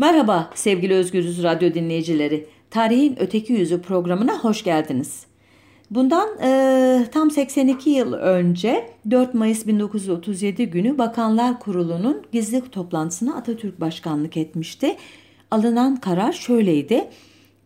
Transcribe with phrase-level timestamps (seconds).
[0.00, 2.46] Merhaba sevgili Özgürüz Radyo dinleyicileri.
[2.70, 5.26] Tarihin Öteki Yüzü programına hoş geldiniz.
[5.90, 13.80] Bundan e, tam 82 yıl önce 4 Mayıs 1937 günü Bakanlar Kurulu'nun gizli toplantısına Atatürk
[13.80, 14.96] başkanlık etmişti.
[15.50, 17.08] Alınan karar şöyleydi.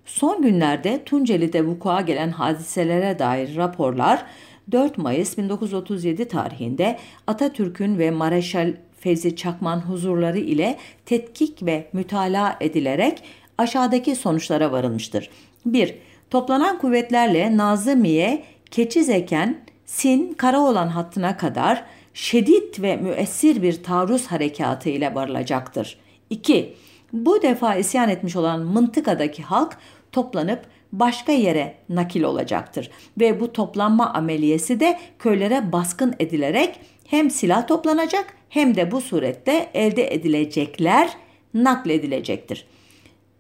[0.05, 4.27] Son günlerde Tunceli'de vuku'a gelen hadiselere dair raporlar
[4.73, 8.75] 4 Mayıs 1937 tarihinde Atatürk'ün ve Mareşal
[9.05, 10.77] Fevzi Çakman huzurları ile
[11.07, 13.23] tetkik ve mütalaa edilerek
[13.59, 15.31] aşağıdaki sonuçlara varılmıştır.
[15.67, 15.95] 1.
[16.31, 25.15] Toplanan kuvvetlerle Nazımiye, Keçizeken, Sin, Karaoğlan hattına kadar şiddet ve müessir bir taarruz harekatı ile
[25.15, 25.99] varılacaktır.
[26.31, 26.75] 2.
[27.13, 29.77] Bu defa isyan etmiş olan mıntıkadaki halk
[30.13, 30.61] toplanıp
[30.93, 38.27] başka yere nakil olacaktır ve bu toplanma ameliyesi de köylere baskın edilerek hem silah toplanacak
[38.55, 41.11] hem de bu surette elde edilecekler
[41.55, 42.67] nakledilecektir.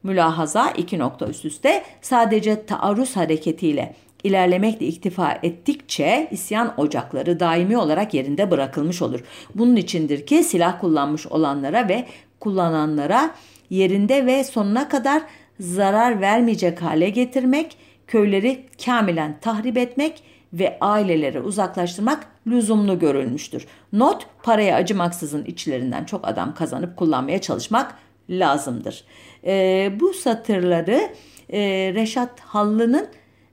[0.02, 8.14] Mülahaza iki nokta üst üste sadece taarruz hareketiyle ilerlemekle iktifa ettikçe isyan ocakları daimi olarak
[8.14, 9.20] yerinde bırakılmış olur.
[9.54, 12.04] Bunun içindir ki silah kullanmış olanlara ve
[12.40, 13.34] kullananlara
[13.70, 15.22] yerinde ve sonuna kadar
[15.60, 17.76] zarar vermeyecek hale getirmek,
[18.06, 20.22] köyleri kamilen tahrip etmek
[20.54, 23.66] ve aileleri uzaklaştırmak lüzumlu görülmüştür.
[23.92, 27.94] Not paraya acımaksızın içlerinden çok adam kazanıp kullanmaya çalışmak
[28.30, 29.04] lazımdır.
[29.46, 31.08] E, bu satırları
[31.52, 31.60] e,
[31.94, 33.06] Reşat Hallı'nın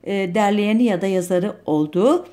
[0.03, 2.25] e, derleyeni ya da yazarı olduğu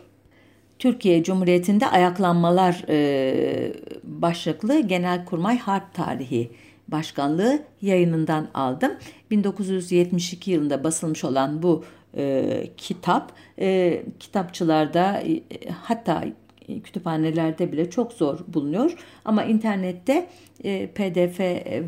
[0.79, 3.73] Türkiye Cumhuriyeti'nde ayaklanmalar e,
[4.05, 6.51] başlıklı Genelkurmay Harp Tarihi
[6.89, 8.93] Başkanlığı yayınından aldım.
[9.31, 11.85] 1972 yılında basılmış olan bu
[12.19, 15.43] e, kitap e, kitapçılarda e,
[15.83, 16.25] hatta
[16.85, 18.97] kütüphanelerde bile çok zor bulunuyor.
[19.25, 20.29] Ama internette
[20.65, 21.41] e, PDF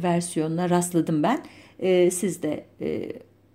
[0.03, 1.45] versiyonuna rastladım ben.
[1.78, 3.12] E, siz de e,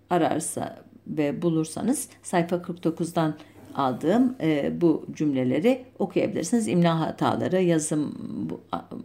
[0.09, 3.35] ararsa ve bulursanız sayfa 49'dan
[3.75, 6.67] aldığım e, bu cümleleri okuyabilirsiniz.
[6.67, 8.15] İmla hataları, yazım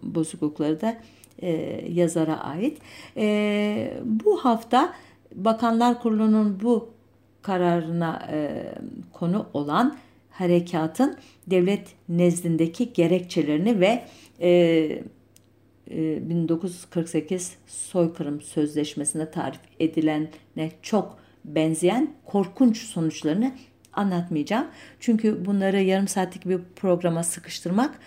[0.03, 0.97] bozuklukları da
[1.43, 1.51] e,
[1.93, 2.79] yazara ait.
[3.17, 4.95] E, bu hafta
[5.35, 6.89] Bakanlar Kurulu'nun bu
[7.43, 8.65] kararına e,
[9.13, 9.97] konu olan
[10.31, 14.05] harekatın devlet nezdindeki gerekçelerini ve
[14.41, 15.03] e,
[15.91, 23.53] 1948 soykırım sözleşmesinde tarif edilene çok benzeyen korkunç sonuçlarını
[23.93, 24.67] anlatmayacağım.
[25.01, 27.99] Çünkü bunları yarım saatlik bir programa sıkıştırmak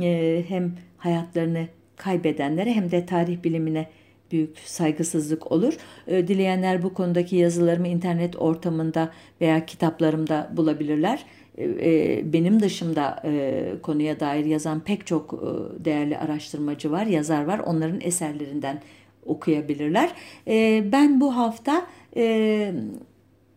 [0.00, 3.88] e, hem hayatlarını kaybedenlere hem de tarih bilimine
[4.32, 5.74] büyük saygısızlık olur.
[6.06, 9.10] E, dileyenler bu konudaki yazılarımı internet ortamında
[9.40, 11.24] veya kitaplarımda bulabilirler.
[11.58, 17.44] E, e, benim dışımda e, konuya dair yazan pek çok e, değerli araştırmacı var, yazar
[17.44, 17.58] var.
[17.58, 18.80] Onların eserlerinden
[19.26, 20.10] okuyabilirler.
[20.46, 21.86] E, ben bu hafta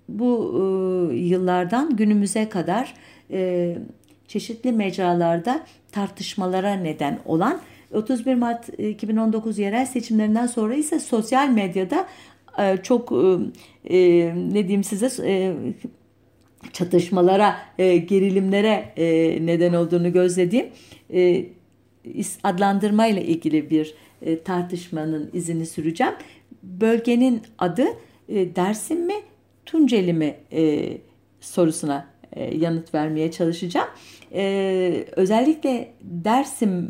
[0.10, 0.62] bu
[1.14, 2.94] yıllardan günümüze kadar
[4.28, 7.62] çeşitli mecralarda tartışmalara neden olan
[7.94, 12.08] 31 Mart 2019 yerel seçimlerinden sonra ise sosyal medyada
[12.60, 15.10] e, çok e, e, ne diyeyim size
[16.74, 18.94] çatışmalara, gerilimlere
[19.46, 20.66] neden olduğunu gözlediğim
[22.44, 23.96] adlandırmayla ilgili bir
[24.46, 26.14] tartışmanın izini süreceğim.
[26.64, 27.86] Bölgenin adı
[28.30, 29.16] Dersim mi,
[29.66, 30.36] Tunceli mi
[31.42, 32.08] sorusuna
[32.56, 33.88] yanıt vermeye çalışacağım.
[35.16, 36.90] Özellikle Dersim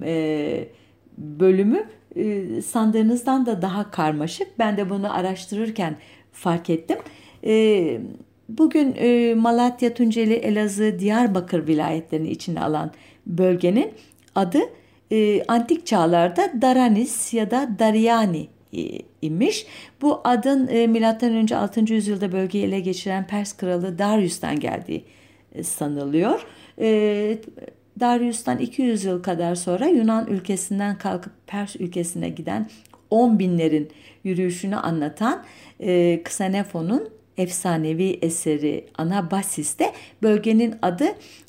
[1.18, 1.86] bölümü
[2.16, 4.60] e, sandığınızdan da daha karmaşık.
[4.60, 5.96] Ben de bunu araştırırken
[6.32, 6.98] fark ettim.
[7.46, 8.02] E,
[8.50, 12.92] bugün e, Malatya, Tunceli, Elazığ, Diyarbakır vilayetlerini içine alan
[13.28, 13.92] bölgenin
[14.36, 14.60] adı
[15.48, 18.48] antik çağlarda Daranis ya da Daryani
[19.22, 19.66] imiş.
[20.02, 21.56] Bu adın e, M.Ö.
[21.56, 21.94] 6.
[21.94, 25.06] yüzyılda bölgeyi ele geçiren Pers kralı Darius'tan geldiği
[25.64, 26.46] sanılıyor.
[28.00, 32.70] Darius'tan 200 yıl kadar sonra Yunan ülkesinden kalkıp Pers ülkesine giden
[33.10, 33.90] 10 binlerin
[34.24, 35.44] yürüyüşünü anlatan
[35.80, 39.92] e, Xenofon'un efsanevi eseri Anabasis'te
[40.24, 41.06] bölgenin adı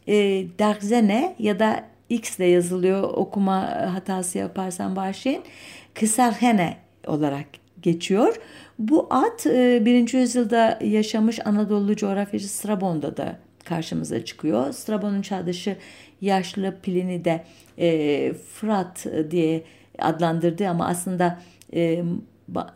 [0.09, 0.15] e,
[0.59, 3.61] Derzene ya da X ile yazılıyor okuma
[3.95, 5.43] hatası yaparsan bağışlayın.
[5.95, 6.77] Kısarhene
[7.07, 7.47] olarak
[7.83, 8.41] geçiyor.
[8.79, 9.09] Bu
[9.47, 10.13] e, 1.
[10.19, 14.73] yüzyılda yaşamış Anadolu coğrafyacı Strabon'da da karşımıza çıkıyor.
[14.73, 15.77] Strabon'un çağdaşı
[16.25, 17.45] yaşlı Plini de
[17.79, 19.63] e, Fırat diye
[19.99, 21.39] adlandırdığı ama aslında
[21.75, 22.03] e,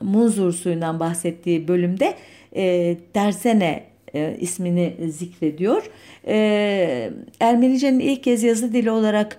[0.00, 2.14] Munzur suyundan bahsettiği bölümde
[2.56, 3.84] e, Dersene
[4.14, 5.90] e, ismini zikrediyor.
[6.26, 7.10] E,
[7.40, 9.38] Ermenice'nin ilk kez yazı dili olarak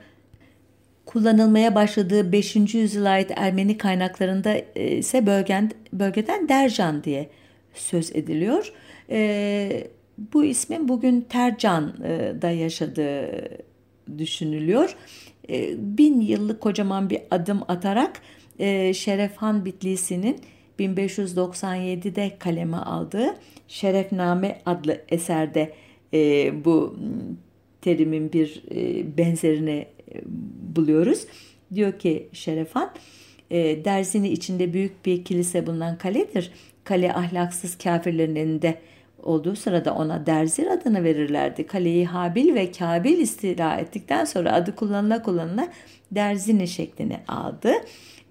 [1.06, 2.56] kullanılmaya başladığı 5.
[2.56, 7.30] yüzyıla ait Ermeni kaynaklarında e, ise bölgen, bölgeden Dercan diye
[7.74, 8.74] söz ediliyor.
[9.10, 9.88] E,
[10.34, 13.30] bu ismin bugün Tercan'da yaşadığı
[14.18, 14.96] düşünülüyor.
[15.50, 18.22] E, bin yıllık kocaman bir adım atarak
[18.60, 20.38] e, Şerefhan Bitlisi'nin
[20.80, 23.36] 1597'de kaleme aldığı
[23.68, 25.74] Şerefname adlı eserde
[26.14, 26.96] e, bu
[27.82, 30.22] terimin bir e, benzerini e,
[30.76, 31.26] buluyoruz.
[31.76, 32.94] Diyor ki Şerefan,
[33.52, 36.52] e, Derzini içinde büyük bir kilise bulunan kaledir.
[36.84, 38.82] Kale ahlaksız kafirlerin elinde
[39.30, 41.68] olduğu sırada ona Derzir adını verirlerdi.
[41.68, 45.68] Kaleyi Habil ve Kabil istila ettikten sonra adı kullanıla kullanıla
[46.12, 47.72] Derzini şeklini aldı.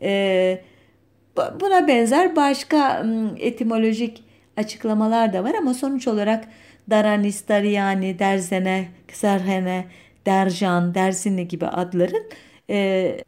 [0.02, 0.62] E,
[1.60, 3.06] buna benzer başka
[3.38, 4.24] etimolojik
[4.56, 6.44] açıklamalar da var ama sonuç olarak
[6.90, 9.84] Daranis, Daryani, Derzene, Kserhene,
[10.26, 12.26] Derjan, Derzini gibi adların
[12.70, 13.18] e,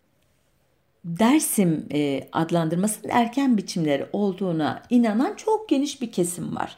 [1.04, 6.76] Dersim e, adlandırmasının erken biçimleri olduğuna inanan çok geniş bir kesim var.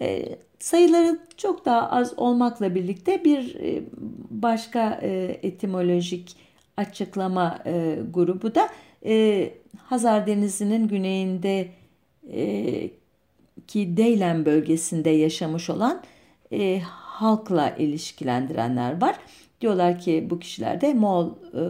[0.00, 3.82] E, sayıları çok daha az olmakla birlikte bir e,
[4.30, 6.36] başka e, etimolojik
[6.76, 7.58] açıklama
[8.14, 8.68] grubu da
[9.76, 11.68] Hazar Denizi'nin güneyinde
[12.32, 12.90] e,
[13.66, 16.02] ki Deylen bölgesinde yaşamış olan
[16.52, 16.80] e,
[17.18, 19.16] halkla ilişkilendirenler var.
[19.60, 21.62] Diyorlar ki bu kişiler de Moğol e,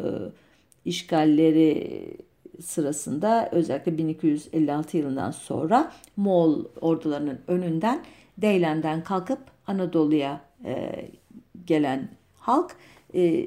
[0.84, 2.16] işgalleri
[2.62, 8.04] sırasında özellikle 1256 yılından sonra Moğol ordularının önünden
[8.38, 10.92] Deylen'den kalkıp Anadolu'ya e,
[11.66, 12.76] gelen halk
[13.14, 13.46] e,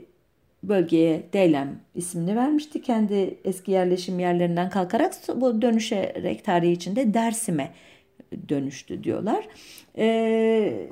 [0.63, 2.81] bölgeye Deylem ismini vermişti.
[2.81, 7.71] Kendi eski yerleşim yerlerinden kalkarak bu dönüşerek tarihi içinde Dersim'e
[8.49, 9.47] dönüştü diyorlar.
[9.97, 10.89] E,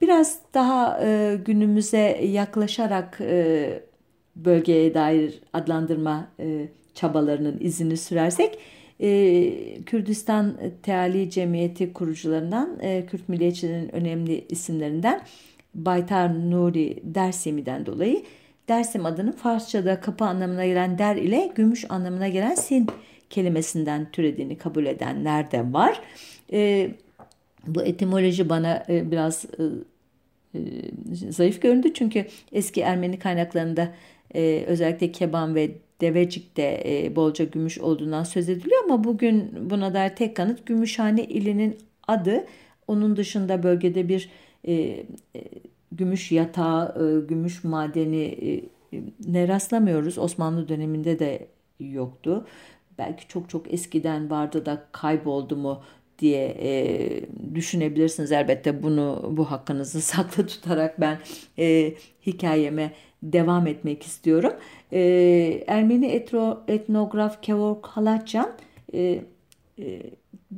[0.00, 3.82] biraz daha e, günümüze yaklaşarak e,
[4.36, 8.58] bölgeye dair adlandırma e, çabalarının izini sürersek
[9.00, 15.20] e, Kürdistan Teali Cemiyeti kurucularından e, Kürt milliyetçinin önemli isimlerinden
[15.74, 18.22] Baytar Nuri Dersimi'den dolayı
[18.68, 22.86] Dersim adının Farsçada kapı anlamına gelen der ile gümüş anlamına gelen sin
[23.30, 26.00] kelimesinden türediğini kabul edenler de var.
[26.52, 26.90] E,
[27.66, 29.62] bu etimoloji bana e, biraz e,
[30.54, 30.60] e,
[31.30, 33.94] zayıf göründü çünkü eski Ermeni kaynaklarında
[34.34, 40.16] e, özellikle Keban ve Devecik'te e, bolca gümüş olduğundan söz ediliyor ama bugün buna dair
[40.16, 41.78] tek kanıt Gümüşhane ilinin
[42.08, 42.46] adı.
[42.88, 44.30] Onun dışında bölgede bir
[44.64, 45.06] e, e,
[45.92, 48.64] gümüş yatağı, e, gümüş madeni e,
[49.26, 50.18] ne rastlamıyoruz.
[50.18, 51.48] Osmanlı döneminde de
[51.80, 52.46] yoktu.
[52.98, 55.82] Belki çok çok eskiden vardı da kayboldu mu
[56.18, 57.10] diye e,
[57.54, 58.32] düşünebilirsiniz.
[58.32, 61.18] Elbette bunu bu hakkınızı saklı tutarak ben
[61.58, 61.94] e,
[62.26, 62.92] hikayeme
[63.22, 64.52] devam etmek istiyorum.
[64.92, 68.52] E, Ermeni etro, etnograf Kevork Halatcan
[68.94, 69.24] e,
[69.78, 70.02] e,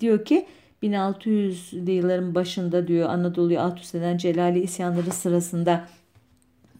[0.00, 0.46] diyor ki
[0.82, 5.88] 1600'lü yılların başında diyor Anadolu'yu alt üst eden Celali isyanları sırasında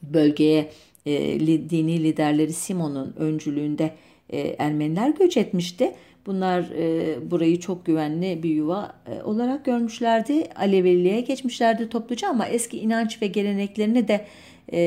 [0.03, 0.71] bölgeye
[1.07, 1.41] e,
[1.71, 3.91] dini liderleri Simon'un öncülüğünde
[4.31, 5.95] e, Ermeniler göç etmişti.
[6.27, 10.49] Bunlar e, burayı çok güvenli bir yuva e, olarak görmüşlerdi.
[10.57, 14.27] Aleviliğe geçmişlerdi topluca ama eski inanç ve geleneklerini de
[14.73, 14.81] e,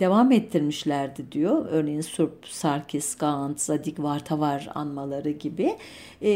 [0.00, 1.66] devam ettirmişlerdi diyor.
[1.70, 5.76] Örneğin Surp, Sarkis, Gant, Zadik, Vartavar anmaları gibi.
[6.22, 6.32] E,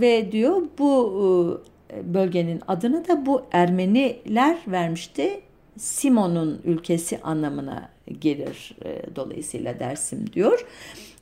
[0.00, 5.40] ve diyor bu e, bölgenin adını da bu Ermeniler vermişti.
[5.76, 7.88] Simon'un ülkesi anlamına
[8.20, 10.66] gelir e, dolayısıyla Dersim diyor.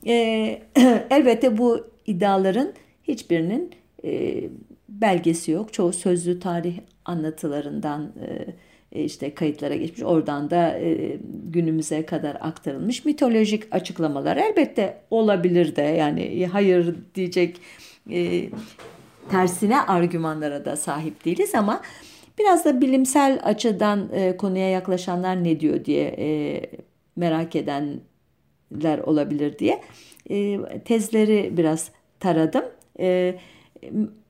[0.07, 0.61] E,
[1.09, 3.71] elbette bu iddiaların hiçbirinin
[4.03, 4.43] e,
[4.89, 5.73] belgesi yok.
[5.73, 8.53] Çoğu sözlü tarih anlatılarından e,
[8.99, 10.03] e, işte kayıtlara geçmiş.
[10.03, 17.57] Oradan da e, günümüze kadar aktarılmış mitolojik açıklamalar elbette olabilir de yani hayır diyecek
[18.11, 18.49] e,
[19.31, 21.81] tersine argümanlara da sahip değiliz ama
[22.39, 26.61] biraz da bilimsel açıdan e, konuya yaklaşanlar ne diyor diye e,
[27.15, 27.55] merak
[28.73, 29.81] edenler olabilir diye
[30.29, 32.65] e, tezleri biraz taradım.
[32.99, 33.35] E,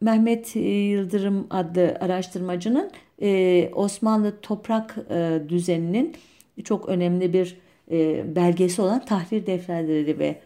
[0.02, 6.16] Mehmet Yıldırım adlı araştırmacının e, Osmanlı toprak e, düzeninin
[6.64, 7.58] çok önemli bir
[7.92, 10.42] e, belgesi olan tahrir defterleri ve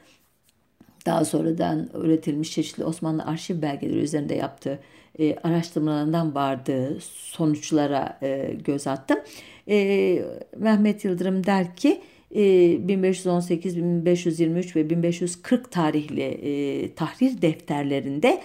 [1.05, 4.79] daha sonradan üretilmiş çeşitli Osmanlı arşiv belgeleri üzerinde yaptığı
[5.19, 9.19] e, araştırmalarından vardığı sonuçlara e, göz attım.
[9.69, 10.19] E,
[10.57, 12.01] Mehmet Yıldırım der ki
[12.37, 18.41] 1518, 1523 ve 1540 tarihli e, tahrir defterlerinde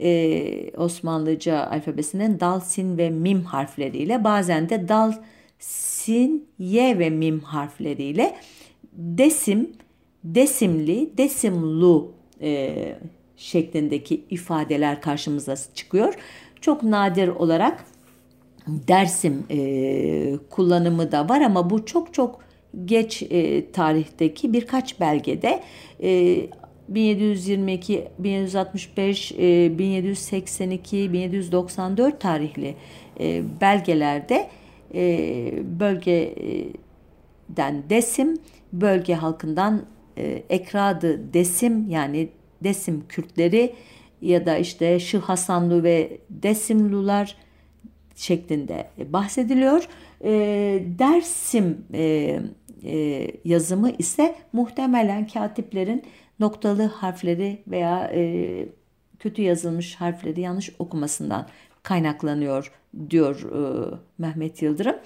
[0.00, 5.12] e, Osmanlıca alfabesinin dal, sin ve mim harfleriyle bazen de dal,
[5.58, 8.36] sin, ye ve mim harfleriyle
[8.92, 9.72] desim
[10.24, 12.74] desimli, desimlu e,
[13.36, 16.14] şeklindeki ifadeler karşımıza çıkıyor.
[16.60, 17.84] Çok nadir olarak
[18.66, 22.45] Dersim e, kullanımı da var ama bu çok çok
[22.84, 25.62] geç e, tarihteki birkaç belgede
[26.02, 26.40] e,
[26.88, 32.74] 1722, 1765, e, 1782, 1794 tarihli
[33.20, 34.48] e, belgelerde
[34.94, 36.64] e, bölgeden
[37.90, 38.38] desim,
[38.72, 39.82] bölge halkından
[40.18, 42.28] e, ekradı desim yani
[42.64, 43.74] desim Kürtleri
[44.22, 47.36] ya da işte Şıh Hasanlı ve Desimlular
[48.14, 49.88] şeklinde bahsediliyor.
[50.24, 50.30] E,
[50.98, 52.40] Dersim e,
[52.84, 56.02] e, yazımı ise muhtemelen katiplerin
[56.40, 58.68] noktalı harfleri veya e,
[59.18, 61.46] kötü yazılmış harfleri yanlış okumasından
[61.82, 62.72] kaynaklanıyor
[63.10, 64.96] diyor e, Mehmet Yıldırım.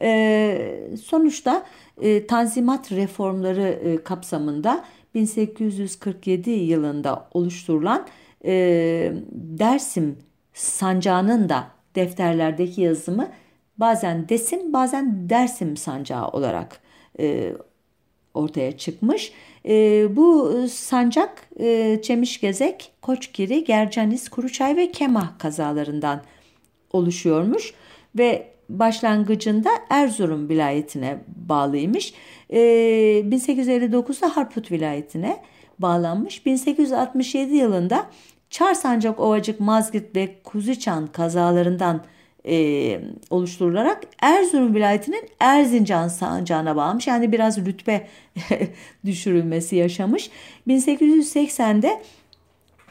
[0.00, 1.66] E, sonuçta
[2.00, 8.06] e, Tanzimat reformları e, kapsamında 1847 yılında oluşturulan
[8.44, 10.18] e, Dersim
[10.52, 13.28] sancağının da defterlerdeki yazımı
[13.78, 16.80] bazen Desim bazen Dersim sancağı olarak
[17.20, 17.52] e,
[18.34, 19.32] ortaya çıkmış.
[19.68, 26.22] E, bu sancak e, Çemişgezek, Koçgiri, Gercanis, Kuruçay ve Kemah kazalarından
[26.92, 27.74] oluşuyormuş
[28.18, 32.14] ve başlangıcında Erzurum vilayetine bağlıymış.
[32.50, 32.58] E,
[33.24, 35.42] 1859'da Harput vilayetine
[35.78, 36.46] bağlanmış.
[36.46, 38.06] 1867 yılında
[38.50, 42.04] Çar Sancak Ovacık Mazgirt ve Kuzuçan kazalarından
[42.46, 47.06] e, oluşturularak Erzurum vilayetinin Erzincan sancağına bağlamış.
[47.06, 48.06] Yani biraz rütbe
[49.04, 50.30] düşürülmesi yaşamış.
[50.68, 52.02] 1880'de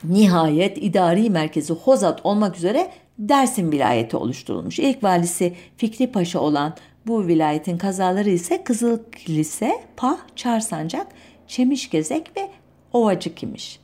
[0.03, 4.79] nihayet idari merkezi Hozat olmak üzere Dersim vilayeti oluşturulmuş.
[4.79, 6.75] İlk valisi Fikri Paşa olan
[7.07, 11.07] bu vilayetin kazaları ise Kızıl Kilise, Pah, Çarsancak,
[11.47, 12.49] Çemişgezek ve
[12.93, 13.79] Ovacık imiş.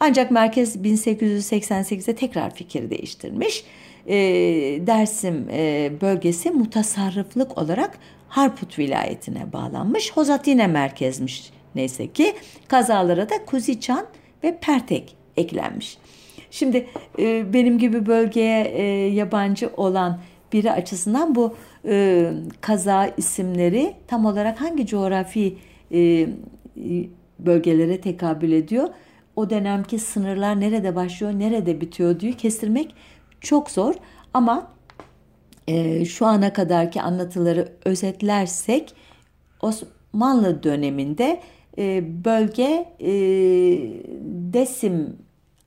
[0.00, 3.64] Ancak merkez 1888'de tekrar fikir değiştirmiş.
[4.06, 4.16] E,
[4.86, 10.12] Dersim e, bölgesi mutasarrıflık olarak Harput vilayetine bağlanmış.
[10.12, 12.34] Hozat yine merkezmiş neyse ki.
[12.68, 14.06] Kazalara da Kuziçan
[14.44, 15.98] ve Pertek eklenmiş.
[16.50, 16.86] Şimdi
[17.18, 18.82] e, benim gibi bölgeye e,
[19.14, 20.20] yabancı olan
[20.52, 22.30] biri açısından bu e,
[22.60, 25.58] kaza isimleri tam olarak hangi coğrafi
[25.92, 26.28] e,
[27.38, 28.88] bölgelere tekabül ediyor?
[29.36, 32.94] O dönemki sınırlar nerede başlıyor, nerede bitiyor diye kestirmek
[33.44, 33.94] çok zor.
[34.34, 34.70] Ama
[35.68, 38.94] e, şu ana kadarki anlatıları özetlersek
[39.62, 41.40] Osmanlı döneminde
[41.78, 43.12] e, bölge e,
[44.52, 45.16] Desim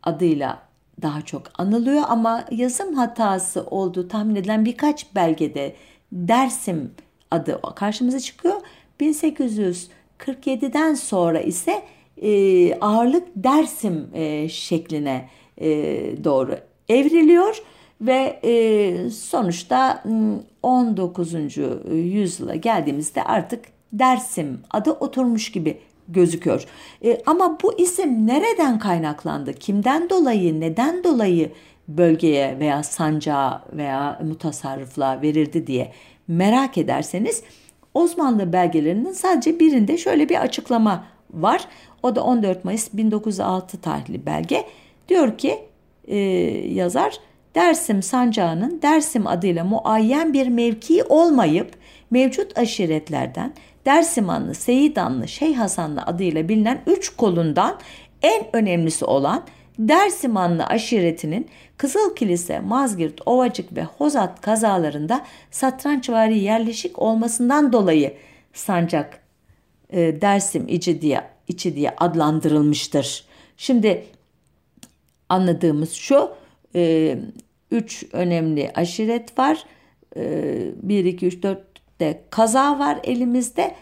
[0.04, 0.68] adıyla
[1.02, 5.76] daha çok anılıyor ama yazım hatası olduğu tahmin edilen birkaç belgede
[6.12, 6.92] Dersim
[7.32, 8.56] adı karşımıza çıkıyor.
[9.02, 11.84] 1847'den sonra ise
[12.22, 15.68] e, ağırlık Dersim e, şekline e,
[16.24, 17.62] doğru evriliyor
[18.02, 20.04] ve e, sonuçta
[20.64, 21.34] 19.
[21.92, 25.78] yüzyıla geldiğimizde artık Dersim adı oturmuş gibi
[26.08, 26.66] gözüküyor.
[27.06, 29.54] E, ama bu isim nereden kaynaklandı?
[29.54, 31.52] Kimden dolayı, neden dolayı
[31.88, 35.92] bölgeye veya sancağa veya mutasarrıflığa verildi diye
[36.28, 37.44] merak ederseniz
[37.94, 41.04] Osmanlı belgelerinin sadece birinde şöyle bir açıklama
[41.34, 41.68] var.
[42.04, 44.66] O da 14 Mayıs 1906 tarihli belge.
[45.10, 45.60] Diyor ki
[46.08, 46.18] e,
[46.74, 47.20] yazar
[47.56, 51.72] Dersim sancağının Dersim adıyla muayyen bir mevki olmayıp
[52.12, 53.54] mevcut aşiretlerden
[53.86, 57.80] Dersimanlı, Seyidanlı, Şeyh Hasanlı adıyla bilinen üç kolundan
[58.22, 59.44] en önemlisi olan
[59.80, 61.48] Dersimanlı aşiretinin
[61.78, 68.14] Kızıl Kilise, Mazgirt, Ovacık ve Hozat kazalarında satrançvari yerleşik olmasından dolayı
[68.54, 69.20] sancak
[69.90, 73.26] e, Dersim içi diye, içi diye adlandırılmıştır.
[73.58, 74.06] Şimdi
[75.30, 76.30] anladığımız şu,
[76.76, 77.16] e,
[77.72, 79.64] üç önemli aşiret var.
[80.18, 81.60] E, 1, 2, 3, 4
[82.00, 83.76] de kaza var elimizde.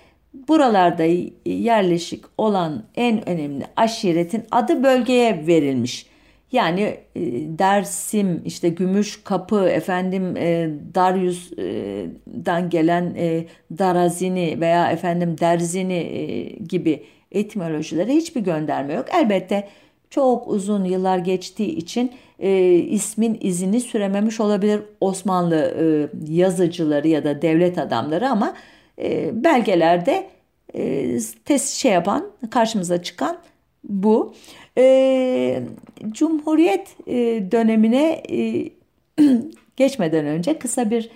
[0.47, 1.03] Buralarda
[1.45, 6.05] yerleşik olan en önemli aşiretin adı bölgeye verilmiş.
[6.51, 6.81] Yani
[7.15, 7.21] e,
[7.59, 13.45] Dersim, işte Gümüş Kapı, efendim e, Darius'dan gelen e,
[13.77, 19.05] Darazini veya efendim Derzini e, gibi etimolojilere hiçbir gönderme yok.
[19.13, 19.67] Elbette
[20.09, 25.85] çok uzun yıllar geçtiği için e, ismin izini sürememiş olabilir Osmanlı e,
[26.33, 28.53] yazıcıları ya da devlet adamları ama
[29.01, 30.27] e, belgelerde
[30.75, 33.37] e, test şey yapan karşımıza çıkan
[33.83, 34.33] bu.
[34.77, 35.63] E,
[36.11, 37.15] Cumhuriyet e,
[37.51, 38.69] dönemine e,
[39.77, 41.09] geçmeden önce kısa bir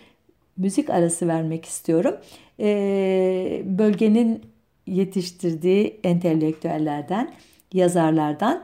[0.57, 2.15] müzik arası vermek istiyorum.
[2.59, 4.41] E, bölgenin
[4.87, 7.33] yetiştirdiği entelektüellerden,
[7.73, 8.63] yazarlardan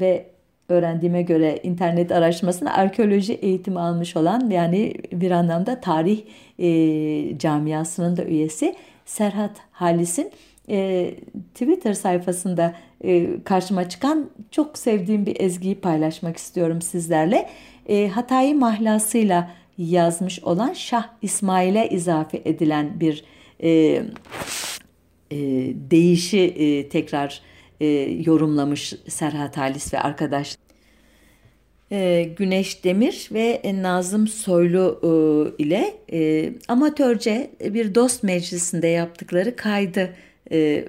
[0.00, 0.26] ve
[0.68, 6.22] öğrendiğime göre internet araştırmasında arkeoloji eğitimi almış olan yani bir anlamda tarih
[6.58, 8.74] e, camiasının da üyesi
[9.06, 10.30] Serhat Halis'in
[10.68, 11.10] e,
[11.54, 17.48] Twitter sayfasında e, karşıma çıkan çok sevdiğim bir ezgiyi paylaşmak istiyorum sizlerle.
[17.88, 23.24] E, Hatay'ı mahlasıyla yazmış olan Şah İsmail'e izafe edilen bir
[23.62, 25.38] e, e,
[25.90, 27.40] deyişi e, tekrar
[27.82, 27.86] e,
[28.26, 30.58] yorumlamış Serhat Halis ve arkadaş.
[31.92, 40.10] E, Güneş Demir ve Nazım Soylu e, ile e, amatörce bir dost meclisinde yaptıkları kaydı
[40.52, 40.84] e,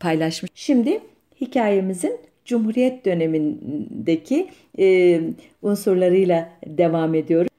[0.00, 0.50] paylaşmış.
[0.54, 1.00] Şimdi
[1.40, 4.48] hikayemizin Cumhuriyet dönemindeki
[4.78, 5.20] e,
[5.62, 7.50] unsurlarıyla devam ediyoruz.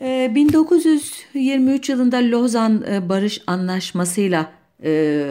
[0.00, 4.52] 1923 ee, yılında Lozan e, Barış Anlaşması'yla
[4.84, 5.30] e,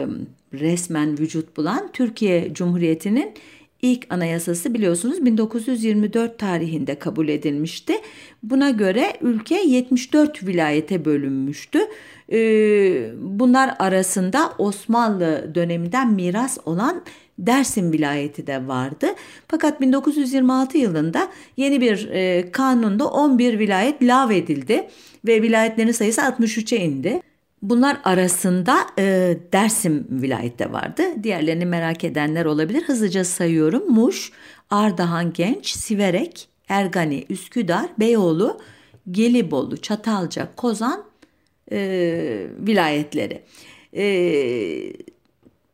[0.52, 3.34] resmen vücut bulan Türkiye Cumhuriyeti'nin
[3.82, 7.94] ilk anayasası biliyorsunuz 1924 tarihinde kabul edilmişti.
[8.42, 11.78] Buna göre ülke 74 vilayete bölünmüştü.
[12.32, 17.02] Ee, bunlar arasında Osmanlı döneminden miras olan
[17.38, 19.06] Dersim vilayeti de vardı.
[19.48, 24.88] Fakat 1926 yılında yeni bir e, kanunda 11 vilayet lav edildi
[25.26, 27.20] ve vilayetlerin sayısı 63'e indi.
[27.62, 31.02] Bunlar arasında e, Dersim vilayette vardı.
[31.22, 32.82] Diğerlerini merak edenler olabilir.
[32.82, 33.90] Hızlıca sayıyorum.
[33.90, 34.32] Muş,
[34.70, 38.58] Ardahan Genç, Siverek, Ergani, Üsküdar, Beyoğlu,
[39.10, 41.04] Gelibolu, Çatalca, Kozan
[41.72, 43.42] e, vilayetleri.
[43.96, 44.04] E,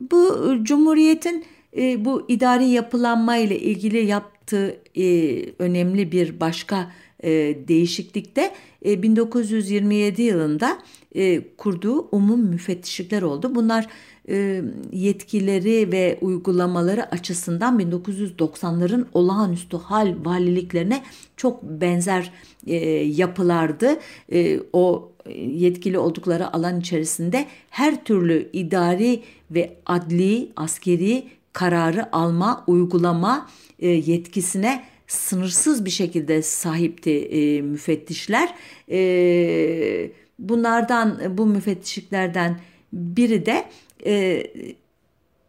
[0.01, 1.45] bu Cumhuriyet'in
[1.77, 7.31] e, bu idari yapılanma ile ilgili yaptığı e, önemli bir başka e,
[7.69, 8.51] değişiklikte
[8.85, 10.79] e, 1927 yılında
[11.15, 13.55] e, kurduğu umum müfettişlikler oldu.
[13.55, 13.87] Bunlar
[14.29, 21.03] e, yetkileri ve uygulamaları açısından 1990'ların olağanüstü hal valiliklerine
[21.37, 22.33] çok benzer
[22.67, 23.97] e, yapılardı.
[24.33, 33.49] E, o yetkili oldukları alan içerisinde her türlü idari ve adli, askeri kararı alma, uygulama
[33.79, 38.55] e, yetkisine sınırsız bir şekilde sahipti e, müfettişler.
[38.91, 42.61] E, bunlardan, bu müfettişliklerden
[42.93, 43.65] biri de
[44.07, 44.43] e,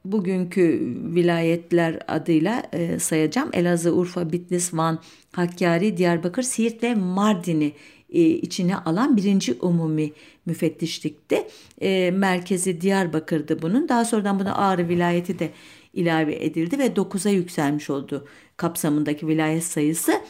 [0.06, 3.50] bugünkü vilayetler adıyla e, sayacağım.
[3.54, 5.00] Elazığ, Urfa, Bitlis, Van,
[5.32, 7.72] Hakkari, Diyarbakır, Siirt ve Mardin'i
[8.10, 10.12] e, içine alan birinci umumi
[10.46, 11.48] müfettişlikti.
[11.82, 13.90] E, merkezi Diyarbakır'dı bunun.
[13.90, 15.50] Daha sonradan buna Ağrı vilayeti de
[15.94, 18.26] ilave edildi ve 9'a yükselmiş oldu
[18.60, 20.22] kapsamındaki vilayet sayısı.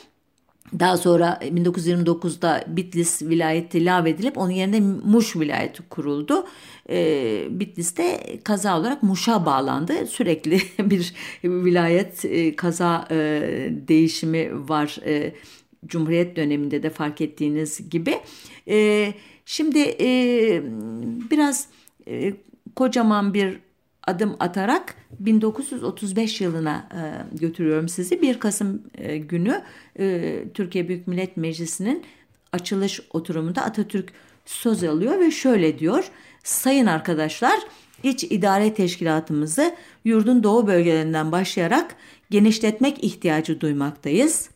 [0.80, 6.46] Daha sonra 1929'da Bitlis vilayeti ilave edilip onun yerine Muş vilayeti kuruldu.
[6.90, 10.08] Ee, Bitlis'te kaza olarak Muş'a bağlandı.
[10.08, 11.14] Sürekli bir
[11.44, 13.16] vilayet e, kaza e,
[13.88, 14.98] değişimi var.
[15.06, 15.34] E,
[15.86, 18.16] Cumhuriyet döneminde de fark ettiğiniz gibi.
[18.68, 19.14] E,
[19.46, 20.10] şimdi e,
[21.32, 21.68] biraz
[22.08, 22.34] e,
[22.76, 23.60] kocaman bir
[24.08, 27.02] adım atarak 1935 yılına e,
[27.38, 28.22] götürüyorum sizi.
[28.22, 29.62] 1 Kasım e, günü
[30.00, 32.04] e, Türkiye Büyük Millet Meclisi'nin
[32.52, 34.14] açılış oturumunda Atatürk
[34.46, 36.12] söz alıyor ve şöyle diyor.
[36.44, 37.60] Sayın arkadaşlar
[38.04, 41.96] iç idare teşkilatımızı yurdun doğu bölgelerinden başlayarak
[42.30, 44.50] genişletmek ihtiyacı duymaktayız.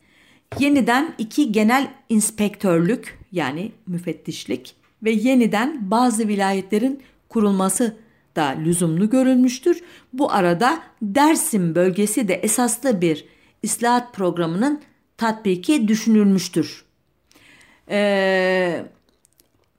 [0.60, 7.98] Yeniden iki genel inspektörlük yani müfettişlik ve yeniden bazı vilayetlerin kurulması
[8.36, 9.82] da lüzumlu görülmüştür.
[10.14, 13.26] Bu arada Dersim bölgesi de esaslı bir
[13.64, 14.82] islahat programının
[15.18, 16.86] tatbiki düşünülmüştür.
[17.90, 18.86] Ee,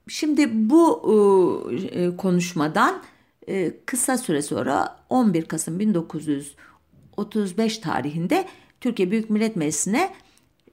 [0.09, 3.03] şimdi bu e, konuşmadan
[3.49, 8.45] e, kısa süre sonra 11 Kasım 1935 tarihinde
[8.81, 10.11] Türkiye Büyük Millet Meclisi'ne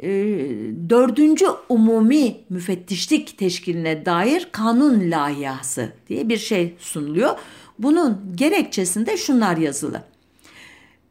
[0.04, 0.10] e,
[0.90, 7.36] dördüncü umumi müfettişlik teşkiline dair kanun layihası diye bir şey sunuluyor.
[7.84, 10.04] Bunun gerekçesinde şunlar yazılı.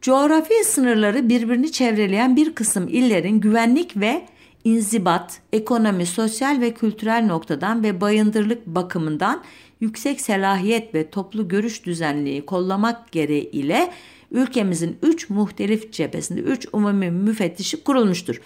[0.03, 4.27] Coğrafi sınırları birbirini çevreleyen bir kısım illerin güvenlik ve
[4.65, 9.43] inzibat, ekonomi, sosyal ve kültürel noktadan ve bayındırlık bakımından
[9.81, 13.91] yüksek selahiyet ve toplu görüş düzenliği kollamak gereğiyle
[14.31, 18.41] ülkemizin üç muhtelif cephesinde üç umumi müfettişi kurulmuştur.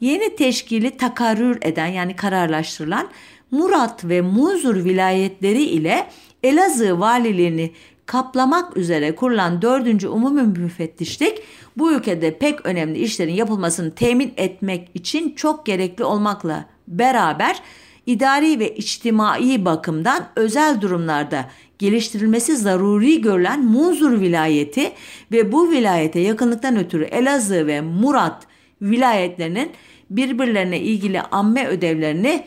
[0.00, 3.08] Yeni teşkili takarrür eden yani kararlaştırılan
[3.50, 6.06] Murat ve Muzur vilayetleri ile
[6.42, 7.72] Elazığ valiliğini
[8.06, 10.04] kaplamak üzere kurulan 4.
[10.04, 11.42] Umumi Müfettişlik
[11.76, 17.62] bu ülkede pek önemli işlerin yapılmasını temin etmek için çok gerekli olmakla beraber
[18.06, 24.92] idari ve içtimai bakımdan özel durumlarda geliştirilmesi zaruri görülen Munzur vilayeti
[25.32, 28.46] ve bu vilayete yakınlıktan ötürü Elazığ ve Murat
[28.82, 29.70] vilayetlerinin
[30.10, 32.44] birbirlerine ilgili amme ödevlerini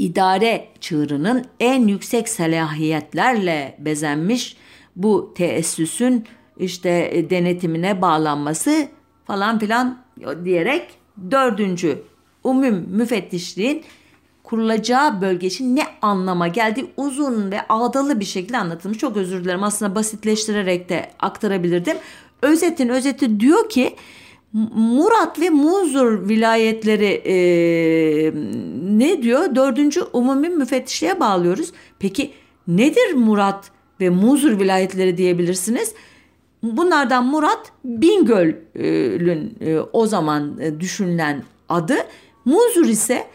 [0.00, 4.56] idare çığırının en yüksek salahiyetlerle bezenmiş
[4.96, 6.26] bu teessüsün
[6.58, 8.88] işte e, denetimine bağlanması
[9.26, 9.98] falan filan
[10.44, 10.88] diyerek
[11.30, 12.02] dördüncü
[12.44, 13.82] umum müfettişliğin
[14.42, 18.98] kurulacağı bölge için ne anlama geldi uzun ve ağdalı bir şekilde anlatılmış.
[18.98, 21.96] Çok özür dilerim aslında basitleştirerek de aktarabilirdim.
[22.42, 23.96] Özetin özeti diyor ki
[24.52, 27.34] Murat ve Muzur vilayetleri e,
[28.96, 29.54] ne diyor?
[29.54, 31.72] Dördüncü umumi müfettişliğe bağlıyoruz.
[31.98, 32.30] Peki
[32.68, 35.94] nedir Murat ve Muzur vilayetleri diyebilirsiniz?
[36.62, 41.96] Bunlardan Murat Bingöl'ün e, o zaman e, düşünülen adı.
[42.44, 43.26] Muzur ise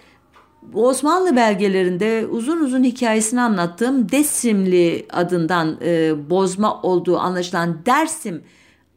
[0.73, 8.43] Osmanlı belgelerinde uzun uzun hikayesini anlattığım Desimli adından e, bozma olduğu anlaşılan Dersim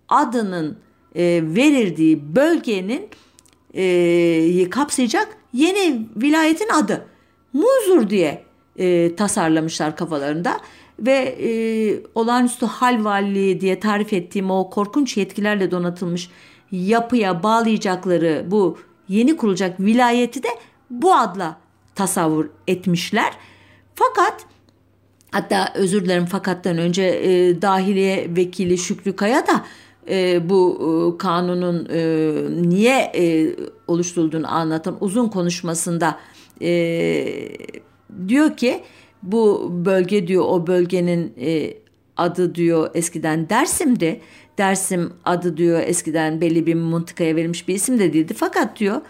[0.09, 0.79] adının
[1.15, 3.09] e, verildiği bölgenin
[3.75, 7.07] e, kapsayacak yeni vilayetin adı.
[7.53, 8.43] Muzur diye
[8.77, 10.61] e, tasarlamışlar kafalarında
[10.99, 11.51] ve e,
[12.15, 16.31] olağanüstü hal valiliği diye tarif ettiğim o korkunç yetkilerle donatılmış
[16.73, 20.49] yapıya bağlayacakları bu yeni kurulacak vilayeti de
[20.91, 21.61] bu adla
[21.95, 23.33] tasavvur etmişler.
[23.95, 24.47] Fakat
[25.31, 29.65] hatta özür dilerim fakattan önce e, dahiliye vekili Şükrü Kaya da
[30.09, 32.01] e, bu e, kanunun e,
[32.69, 36.19] niye e, oluşturulduğunu anlatan uzun konuşmasında
[36.63, 37.49] e,
[38.29, 38.81] diyor ki
[39.23, 41.75] bu bölge diyor o bölgenin e,
[42.17, 44.21] adı diyor eskiden Dersim'di.
[44.59, 48.35] Dersim adı diyor eskiden belli bir mıntıkaya verilmiş bir isim de değildi.
[48.35, 49.01] Fakat diyor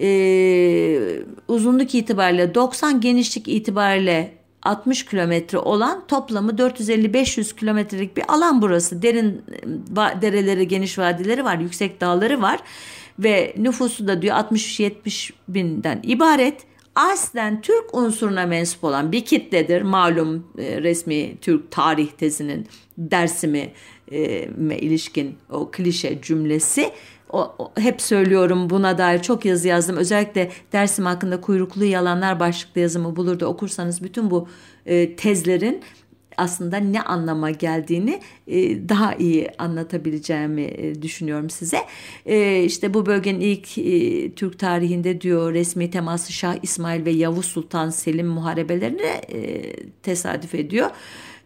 [0.00, 1.00] e,
[1.48, 9.02] uzunluk itibariyle 90 genişlik itibariyle 60 kilometre olan toplamı 450-500 kilometrelik bir alan burası.
[9.02, 9.42] Derin
[10.22, 12.60] dereleri, geniş vadileri var, yüksek dağları var
[13.18, 16.62] ve nüfusu da diyor 60-70 binden ibaret.
[16.94, 19.82] Aslen Türk unsuruna mensup olan bir kitledir.
[19.82, 22.66] Malum e, resmi Türk tarih tezinin
[22.98, 23.72] dersimi
[24.12, 24.48] e,
[24.78, 26.90] ilişkin o klişe cümlesi
[27.34, 29.96] o, o, hep söylüyorum buna dair çok yazı yazdım.
[29.96, 34.48] Özellikle dersim hakkında kuyruklu yalanlar başlıklı yazımı bulur da okursanız bütün bu
[34.86, 35.82] e, tezlerin
[36.36, 41.78] aslında ne anlama geldiğini e, daha iyi anlatabileceğimi e, düşünüyorum size.
[42.26, 43.66] E, işte bu bölgenin ilk
[44.36, 49.20] Türk tarihinde diyor resmi teması Şah İsmail ve Yavuz Sultan Selim muharebelerine
[50.02, 50.90] tesadüf ediyor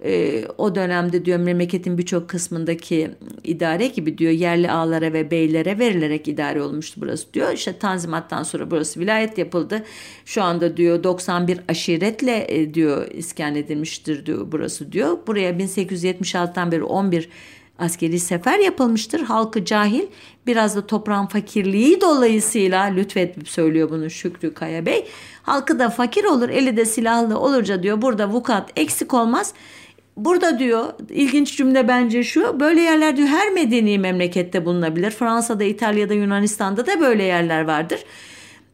[0.05, 3.11] e, o dönemde diyor memleketin birçok kısmındaki
[3.45, 7.53] idare gibi diyor yerli ağlara ve beylere verilerek idare olmuştu burası diyor.
[7.53, 9.85] İşte Tanzimat'tan sonra burası vilayet yapıldı.
[10.25, 15.19] Şu anda diyor 91 aşiretle e, diyor iskan edilmiştir diyor burası diyor.
[15.27, 17.29] Buraya 1876'dan beri 11
[17.79, 19.21] askeri sefer yapılmıştır.
[19.21, 20.07] Halkı cahil
[20.47, 25.07] biraz da toprağın fakirliği dolayısıyla lütfedip söylüyor bunu Şükrü Kaya Bey.
[25.43, 29.55] Halkı da fakir olur eli de silahlı olurca diyor burada vukat eksik olmaz.
[30.19, 35.11] Burada diyor ilginç cümle bence şu böyle yerler diyor her medeni memlekette bulunabilir.
[35.11, 38.05] Fransa'da, İtalya'da, Yunanistan'da da böyle yerler vardır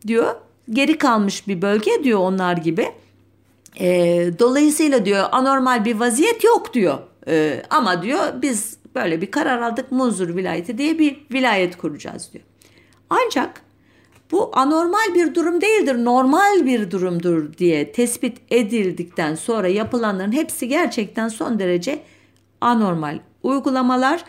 [0.06, 0.34] diyor.
[0.70, 2.88] Geri kalmış bir bölge diyor onlar gibi.
[3.80, 3.86] E,
[4.38, 6.98] dolayısıyla diyor anormal bir vaziyet yok diyor.
[7.28, 12.44] E, ama diyor biz böyle bir karar aldık Muzur vilayeti diye bir vilayet kuracağız diyor.
[13.10, 13.63] Ancak
[14.30, 21.28] bu anormal bir durum değildir, normal bir durumdur diye tespit edildikten sonra yapılanların hepsi gerçekten
[21.28, 21.98] son derece
[22.60, 23.18] anormal.
[23.42, 24.24] Uygulamalar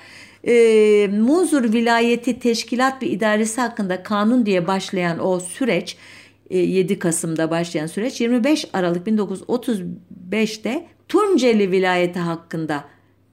[0.48, 5.98] e, Muzur vilayeti teşkilat ve idaresi hakkında kanun diye başlayan o süreç
[6.50, 12.84] 7 e, Kasım'da başlayan süreç 25 Aralık 1935'te Tunceli vilayeti hakkında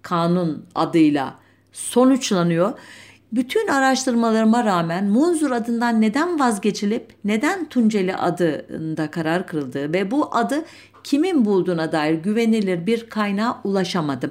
[0.03, 1.38] kanun adıyla
[1.72, 2.72] sonuçlanıyor.
[3.33, 10.64] Bütün araştırmalarıma rağmen Munzur adından neden vazgeçilip neden Tunceli adında karar kırıldığı ve bu adı
[11.05, 14.31] kimin bulduğuna dair güvenilir bir kaynağa ulaşamadım.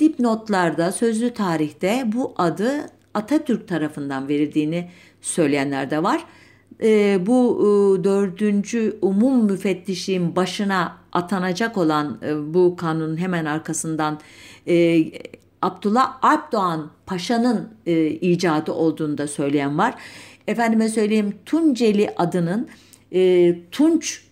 [0.00, 6.24] Dipnotlarda, sözlü tarihte bu adı Atatürk tarafından verildiğini söyleyenler de var.
[6.82, 14.20] E, bu e, dördüncü umum müfettişliğin başına atanacak olan e, bu kanunun hemen arkasından
[14.66, 15.04] e,
[15.62, 19.94] Abdullah Alpdoğan Paşa'nın e, icadı olduğunu da söyleyen var.
[20.46, 22.68] Efendime söyleyeyim Tunceli adının
[23.12, 24.22] e, Tunç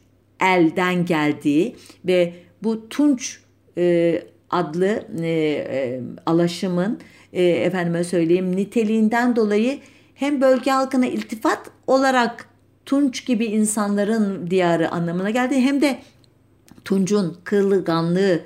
[0.41, 3.41] elden geldiği ve bu Tunç
[3.79, 6.99] e, adlı e, e, alaşımın
[7.33, 9.79] e, efendime söyleyeyim niteliğinden dolayı
[10.15, 12.49] hem bölge halkına iltifat olarak
[12.87, 15.99] Tunç gibi insanların diyarı anlamına geldi hem de
[16.85, 18.41] Tunç'un kırılganlığı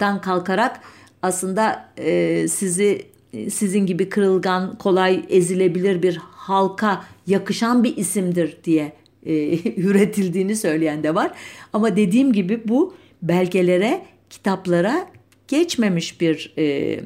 [0.00, 0.80] dan kalkarak
[1.22, 3.10] aslında e, sizi
[3.50, 8.92] sizin gibi kırılgan, kolay ezilebilir bir halka yakışan bir isimdir diye
[9.26, 9.32] e,
[9.80, 11.32] üretildiğini söyleyen de var.
[11.72, 15.06] Ama dediğim gibi bu belgelere, kitaplara
[15.48, 17.00] geçmemiş bir e,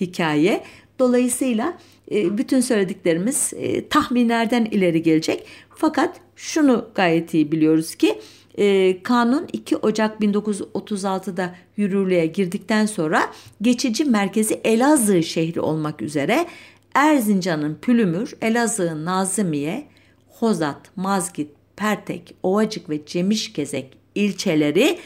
[0.00, 0.64] hikaye.
[0.98, 1.78] Dolayısıyla
[2.12, 5.46] e, bütün söylediklerimiz e, tahminlerden ileri gelecek.
[5.76, 8.18] Fakat şunu gayet iyi biliyoruz ki
[8.58, 13.22] e, kanun 2 Ocak 1936'da yürürlüğe girdikten sonra
[13.62, 16.46] geçici merkezi Elazığ şehri olmak üzere
[16.94, 19.86] Erzincan'ın Pülümür, Elazığ'ın Nazımiye,
[20.28, 24.98] Hozat, Mazgit, Pertek, Ovacık ve Cemişkezek ilçeleri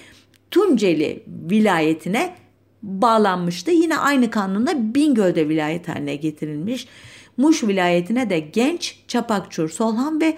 [0.51, 2.35] Tunceli vilayetine
[2.83, 3.71] bağlanmıştı.
[3.71, 6.87] Yine aynı kanunla Bingöl'de vilayet haline getirilmiş.
[7.37, 10.37] Muş vilayetine de Genç, Çapakçur, Solhan ve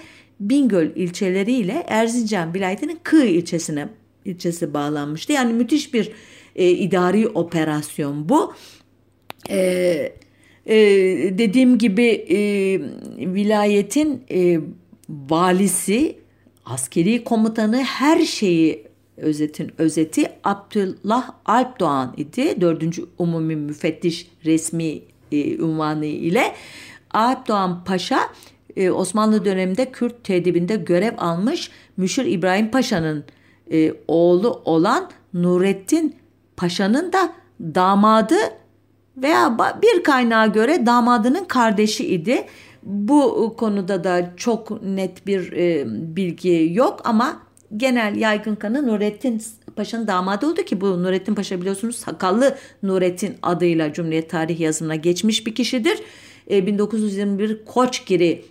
[0.48, 3.88] Bingöl ilçeleriyle Erzincan vilayetinin Kığ ilçesine
[4.24, 5.33] ilçesi bağlanmıştı.
[5.33, 6.12] Yani müthiş bir
[6.57, 8.54] e, idari operasyon bu.
[9.50, 9.59] E,
[10.66, 10.76] e,
[11.38, 12.38] dediğim gibi e,
[13.35, 14.61] vilayetin e,
[15.09, 16.16] valisi,
[16.64, 18.85] askeri komutanı her şeyi
[19.16, 22.61] özetin özeti Abdullah Alpdoğan idi.
[22.61, 25.00] Dördüncü Umumi Müfettiş resmi
[25.33, 26.54] e, unvanı ile
[27.11, 28.20] Alpdoğan Paşa
[28.76, 33.24] e, Osmanlı döneminde Kürt tedibinde görev almış Müşir İbrahim Paşa'nın
[33.72, 36.16] e, oğlu olan Nurettin
[36.56, 38.34] Paşa'nın da damadı
[39.16, 42.44] veya bir kaynağa göre damadının kardeşi idi.
[42.82, 45.84] Bu konuda da çok net bir e,
[46.16, 47.42] bilgi yok ama
[47.76, 49.42] genel yaygın kanı Nurettin
[49.76, 55.46] Paşa'nın damadı oldu ki bu Nurettin Paşa biliyorsunuz sakallı Nurettin adıyla Cumhuriyet tarihi yazımına geçmiş
[55.46, 55.98] bir kişidir.
[56.50, 58.44] E, 1921 Koçgiri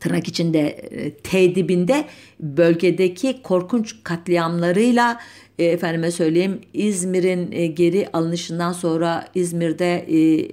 [0.00, 2.04] tırnak içinde e, T dibinde
[2.40, 5.20] bölgedeki korkunç katliamlarıyla
[5.58, 10.48] e, efendime söyleyeyim İzmir'in e, geri alınışından sonra İzmir'de e,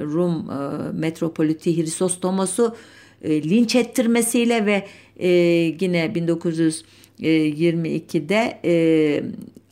[0.00, 0.52] Rum e,
[0.92, 2.76] metropoliti Hrisostomos'u
[3.22, 5.28] e, linç ettirmesiyle ve e,
[5.80, 8.74] yine 1922'de e,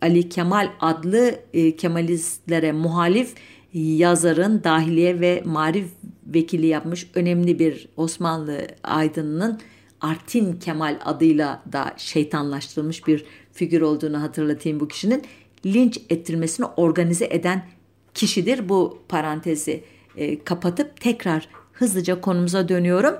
[0.02, 3.34] Ali Kemal adlı e, Kemalistlere muhalif
[3.74, 5.86] yazarın dahiliye ve marif
[6.34, 9.60] vekili yapmış önemli bir Osmanlı aydınının
[10.00, 15.22] Artin Kemal adıyla da şeytanlaştırılmış bir figür olduğunu hatırlatayım bu kişinin.
[15.66, 17.66] Linç ettirmesini organize eden
[18.14, 18.68] kişidir.
[18.68, 19.84] Bu parantezi
[20.16, 23.14] e, kapatıp tekrar hızlıca konumuza dönüyorum.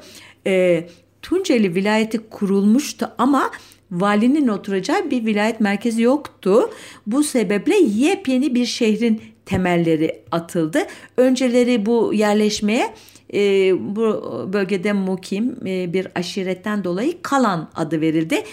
[0.46, 0.86] E,
[1.22, 3.50] Tunceli vilayeti kurulmuştu ama
[3.90, 6.70] valinin oturacağı bir vilayet merkezi yoktu.
[7.06, 10.78] Bu sebeple yepyeni bir şehrin temelleri atıldı.
[11.16, 12.94] Önceleri bu yerleşmeye
[13.34, 13.40] e,
[13.96, 14.04] bu
[14.52, 18.44] bölgede mukim e, bir aşiretten dolayı Kalan adı verildi.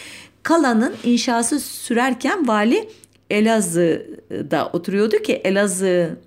[0.43, 2.89] Kalan'ın inşası sürerken vali
[3.29, 6.17] Elazığ'da oturuyordu ki Elazığ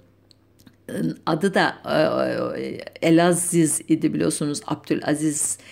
[1.27, 1.77] adı da
[2.59, 5.63] e, Elaziz idi biliyorsunuz Abdülaziz e,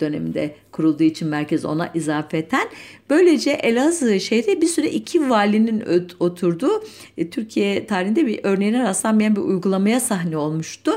[0.00, 2.68] döneminde kurulduğu için merkez ona izafeten.
[3.10, 5.84] Böylece Elazığ şehri bir süre iki valinin
[6.20, 6.84] oturduğu
[7.18, 10.92] e, Türkiye tarihinde bir örneğine rastlanmayan bir uygulamaya sahne olmuştu.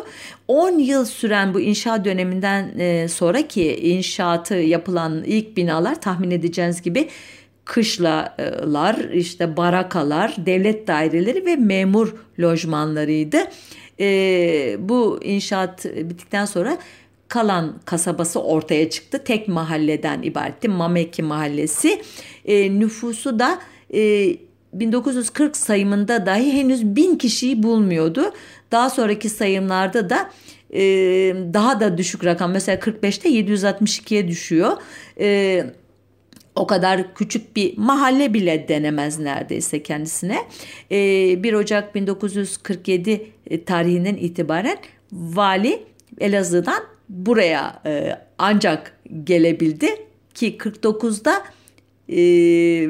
[0.48, 7.10] 10 yıl süren bu inşaat döneminden sonraki inşaatı yapılan ilk binalar tahmin edeceğiniz gibi
[7.66, 13.38] kışlalar, işte barakalar, devlet daireleri ve memur lojmanlarıydı.
[14.00, 14.08] E,
[14.80, 16.78] bu inşaat bittikten sonra
[17.36, 19.24] kalan kasabası ortaya çıktı.
[19.24, 20.68] Tek mahalleden ibaretti.
[20.68, 22.02] Mameki mahallesi.
[22.46, 23.60] E, nüfusu da
[23.94, 24.36] e,
[24.74, 28.34] 1940 sayımında dahi henüz bin kişiyi bulmuyordu.
[28.72, 30.30] Daha sonraki sayımlarda da
[30.74, 30.82] e,
[31.54, 34.78] daha da düşük rakam mesela 45'te 762'ye düşüyor.
[35.20, 35.66] E,
[36.56, 40.38] o kadar küçük bir mahalle bile denemez neredeyse kendisine.
[40.90, 44.78] E, ee, 1 Ocak 1947 e, tarihinden itibaren
[45.12, 45.84] vali
[46.20, 49.88] Elazığ'dan buraya e, ancak gelebildi
[50.34, 51.44] ki 49'da
[52.10, 52.18] e,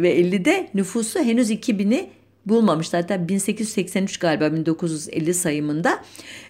[0.01, 2.09] ve 50'de nüfusu henüz 2000'i
[2.45, 2.97] bulmamıştı.
[2.97, 6.03] Hatta 1883 galiba 1950 sayımında.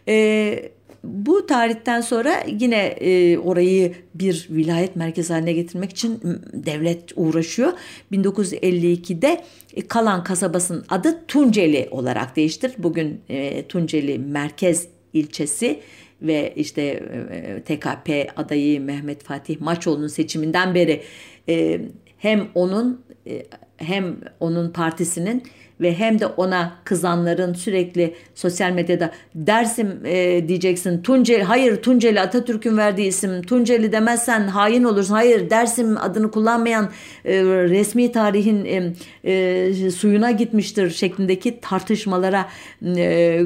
[0.08, 0.70] E,
[1.04, 6.20] bu tarihten sonra yine e, orayı bir vilayet merkezi haline getirmek için
[6.54, 7.74] devlet uğraşıyor.
[8.12, 12.74] 1952'de e, Kalan kasabasının adı Tunceli olarak değiştir.
[12.78, 15.80] Bugün e, Tunceli merkez ilçesi
[16.22, 21.02] ve işte e, TKP adayı Mehmet Fatih Maçoğlu'nun seçiminden beri
[21.50, 21.82] e,
[22.18, 23.46] hem onun e,
[23.78, 25.44] hem onun partisinin
[25.82, 31.02] ve hem de ona kızanların sürekli sosyal medyada Dersim e, diyeceksin.
[31.02, 33.42] Tunceli hayır Tunceli Atatürk'ün verdiği isim.
[33.42, 35.14] Tunceli demezsen hain olursun.
[35.14, 36.90] Hayır Dersim adını kullanmayan
[37.26, 38.94] e, resmi tarihin e,
[39.32, 42.50] e, suyuna gitmiştir şeklindeki tartışmalara
[42.98, 43.42] e,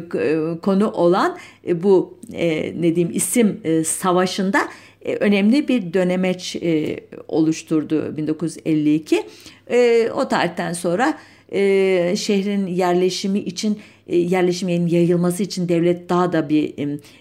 [0.62, 1.38] konu olan
[1.68, 4.60] e, bu e, ne diyeyim isim e, savaşında
[5.02, 9.24] e, önemli bir dönemeç e, oluşturdu 1952.
[9.72, 11.18] E, o tarihten sonra
[11.52, 16.74] e, şehrin yerleşimi için e, yerleşimin yayılması için devlet daha da bir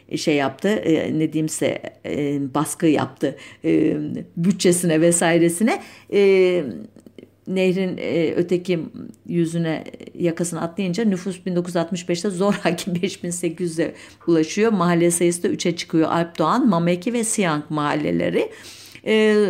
[0.08, 3.96] e, şey yaptı e, ne diyeyimse e, baskı yaptı e,
[4.36, 6.64] bütçesine vesairesine e,
[7.48, 8.80] nehrin e, öteki
[9.28, 9.84] yüzüne
[10.18, 13.94] yakasını atlayınca nüfus 1965'te zoraki 5800'e
[14.26, 14.72] ulaşıyor.
[14.72, 16.10] Mahalle sayısı da 3'e çıkıyor.
[16.10, 18.50] Alp Doğan, Mameki ve Siyang mahalleleri.
[19.06, 19.46] E,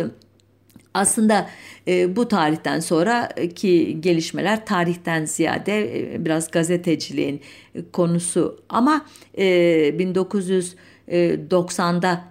[0.93, 1.49] aslında
[1.87, 7.41] e, bu tarihten sonraki gelişmeler tarihten ziyade e, biraz gazeteciliğin
[7.93, 8.59] konusu.
[8.69, 9.05] Ama
[9.37, 9.45] e,
[9.99, 12.25] 1990'da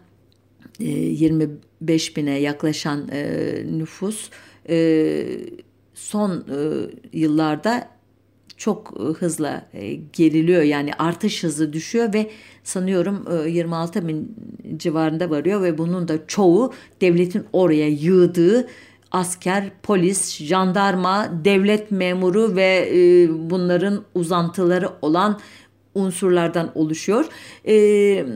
[0.80, 4.30] e, 25 bine yaklaşan e, nüfus
[4.68, 5.24] e,
[5.94, 6.34] son e,
[7.12, 7.97] yıllarda
[8.58, 12.30] çok e, hızla e, geriliyor yani artış hızı düşüyor ve
[12.64, 14.36] sanıyorum e, 26 bin
[14.76, 18.68] civarında varıyor ve bunun da çoğu devletin oraya yığdığı
[19.10, 25.40] asker, polis, jandarma, devlet memuru ve e, bunların uzantıları olan
[25.94, 27.24] unsurlardan oluşuyor.
[27.66, 28.26] E,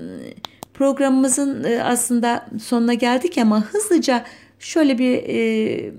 [0.74, 4.24] programımızın e, aslında sonuna geldik ama hızlıca
[4.58, 5.92] şöyle bir e,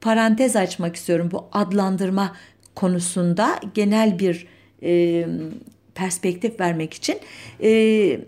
[0.00, 2.32] parantez açmak istiyorum bu adlandırma
[2.76, 4.46] konusunda genel bir
[4.82, 5.26] e,
[5.94, 7.16] perspektif vermek için.
[7.62, 8.20] E,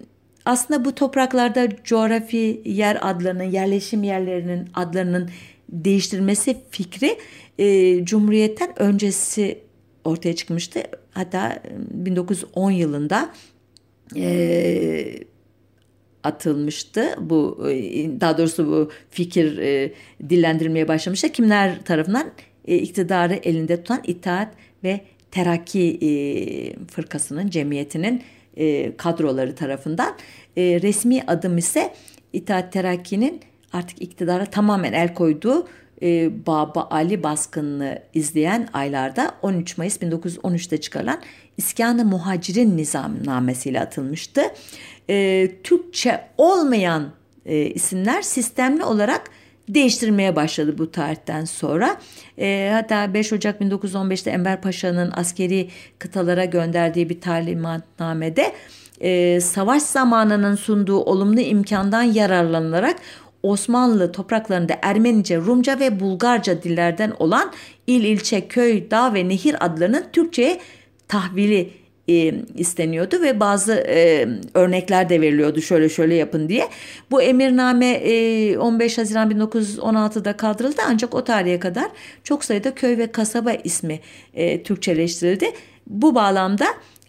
[0.44, 5.30] aslında bu topraklarda coğrafi yer adlarının, yerleşim yerlerinin adlarının
[5.68, 7.18] değiştirilmesi fikri
[7.58, 9.58] e, Cumhuriyet'ten öncesi
[10.04, 10.82] ortaya çıkmıştı.
[11.10, 13.30] Hatta 1910 yılında
[14.16, 15.18] e,
[16.24, 17.14] atılmıştı.
[17.20, 19.92] Bu e, daha doğrusu bu fikir e,
[20.28, 21.28] dillendirilmeye başlamıştı.
[21.28, 22.30] Kimler tarafından?
[22.68, 24.54] E, iktidarı elinde tutan İttihat
[24.84, 25.00] ve
[25.30, 26.10] Terakki e,
[26.86, 28.22] fırkasının, cemiyetinin
[28.56, 30.16] e, kadroları tarafından.
[30.56, 31.94] E, resmi adım ise
[32.32, 33.40] İttihat Terakki'nin
[33.72, 35.68] artık iktidara tamamen el koyduğu
[36.46, 41.20] Baba Ali baskınını izleyen aylarda 13 Mayıs 1913'te çıkarılan
[41.56, 44.42] İskanı Muhacirin Nizamnamesiyle atılmıştı.
[45.64, 47.12] Türkçe olmayan
[47.74, 49.30] isimler sistemli olarak
[49.74, 51.96] değiştirmeye başladı bu tarihten sonra.
[52.38, 58.52] E, hatta 5 Ocak 1915'te Enver Paşa'nın askeri kıtalara gönderdiği bir talimatnamede
[59.00, 62.96] e, savaş zamanının sunduğu olumlu imkandan yararlanılarak
[63.42, 67.52] Osmanlı topraklarında Ermenice, Rumca ve Bulgarca dillerden olan
[67.86, 70.60] il, ilçe, köy, dağ ve nehir adlarının Türkçe'ye
[71.08, 71.70] tahvili
[72.08, 76.68] e, isteniyordu ve bazı e, örnekler de veriliyordu şöyle şöyle yapın diye.
[77.10, 81.86] Bu emirname e, 15 Haziran 1916'da kaldırıldı ancak o tarihe kadar
[82.24, 84.00] çok sayıda köy ve kasaba ismi
[84.34, 85.52] e, Türkçeleştirildi.
[85.86, 86.66] Bu bağlamda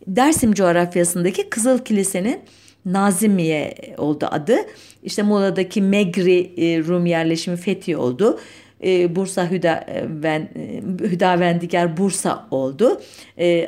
[0.07, 2.39] Dersim coğrafyasındaki Kızıl Kilise'nin
[2.85, 4.57] Nazimiye oldu adı.
[5.03, 8.39] İşte Muğla'daki Megri e, Rum yerleşimi Fethi oldu.
[8.83, 13.01] E, Bursa Hüdaven, e, Hüdavendigar Bursa oldu.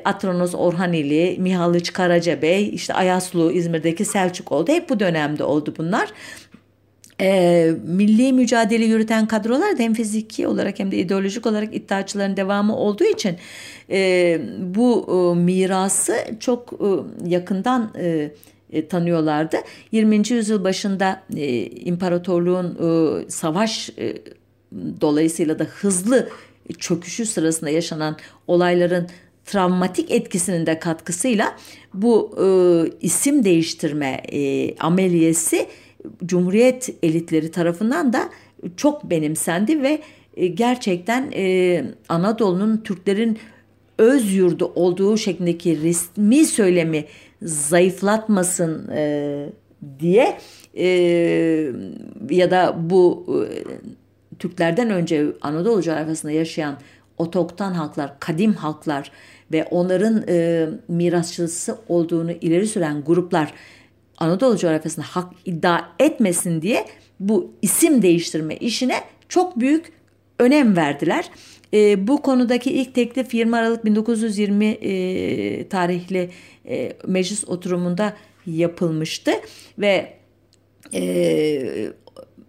[0.06, 4.72] Atronos Orhanili, Mihalıç Karacabey, işte Ayaslu İzmir'deki Selçuk oldu.
[4.72, 6.14] Hep bu dönemde oldu bunlar.
[7.22, 12.76] E, milli mücadele yürüten kadrolar da hem fiziki olarak hem de ideolojik olarak iddiaçıların devamı
[12.76, 13.36] olduğu için
[13.90, 16.88] e, bu e, mirası çok e,
[17.30, 18.32] yakından e,
[18.72, 19.58] e, tanıyorlardı.
[19.92, 20.30] 20.
[20.30, 24.18] yüzyıl başında e, imparatorluğun e, savaş e,
[25.02, 26.30] dolayısıyla da hızlı
[26.80, 29.08] çöküşü sırasında yaşanan olayların
[29.46, 31.56] travmatik etkisinin de katkısıyla
[31.94, 32.46] bu e,
[33.02, 35.68] isim değiştirme e, ameliyesi
[36.26, 38.30] Cumhuriyet elitleri tarafından da
[38.78, 40.02] çok benimsendi ve
[40.38, 43.38] e, gerçekten e, Anadolu'nun Türklerin
[43.98, 47.06] öz yurdu olduğu şeklindeki resmi söylemi
[47.42, 49.50] zayıflatmasın e,
[50.00, 50.38] diye
[50.78, 50.88] e,
[52.30, 53.46] ya da bu e,
[54.42, 56.78] Türklerden önce Anadolu coğrafyasında yaşayan
[57.18, 59.12] otoktan halklar, kadim halklar
[59.52, 63.54] ve onların e, mirasçısı olduğunu ileri süren gruplar
[64.18, 66.86] Anadolu coğrafyasında hak iddia etmesin diye
[67.20, 68.96] bu isim değiştirme işine
[69.30, 69.92] çok büyük
[70.40, 71.30] önem verdiler.
[71.74, 76.30] E, bu konudaki ilk teklif 20 Aralık 1920 e, tarihli
[76.70, 78.14] e, meclis oturumunda
[78.46, 79.32] yapılmıştı
[79.80, 80.14] ve
[80.94, 81.92] e,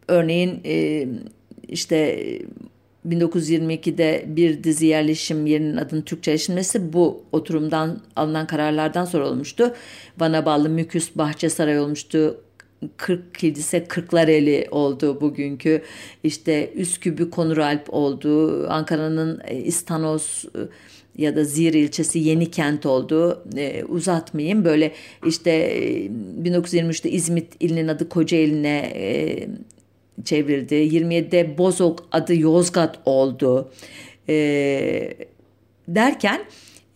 [0.09, 1.07] örneğin e,
[1.73, 2.23] işte
[3.09, 9.75] 1922'de bir dizi yerleşim yerinin adının Türkçeleştirilmesi bu oturumdan alınan kararlardan sonra olmuştu.
[10.19, 12.41] Van'a bağlı Müküs Bahçesaray olmuştu.
[12.97, 15.83] 40 kilise Kırklareli oldu bugünkü.
[16.25, 18.67] İşte Üskübü Konuralp oldu.
[18.69, 20.49] Ankara'nın e, İstanos e,
[21.17, 23.45] ya da Zir ilçesi Yeni Kent oldu.
[23.57, 24.65] E, uzatmayayım.
[24.65, 24.93] Böyle
[25.27, 26.07] işte e,
[26.43, 29.49] 1923'te İzmit ilinin adı Kocaeli'ne e,
[30.25, 30.75] çevrildi.
[30.75, 33.73] 27'de Bozok adı Yozgat oldu.
[34.29, 35.15] E,
[35.89, 36.41] derken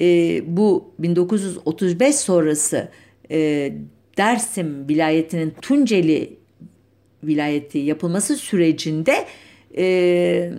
[0.01, 2.89] e, bu 1935 sonrası
[3.31, 3.73] e,
[4.17, 6.37] Dersim vilayetinin Tunceli
[7.25, 9.27] vilayeti yapılması sürecinde
[9.77, 10.53] e,